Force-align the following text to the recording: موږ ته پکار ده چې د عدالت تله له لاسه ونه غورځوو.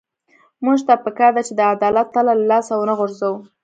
موږ 0.65 0.79
ته 0.87 0.93
پکار 1.05 1.31
ده 1.35 1.41
چې 1.47 1.53
د 1.55 1.61
عدالت 1.73 2.07
تله 2.15 2.33
له 2.39 2.45
لاسه 2.51 2.73
ونه 2.75 2.93
غورځوو. 2.99 3.37